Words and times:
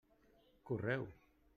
Correu! 0.67 1.05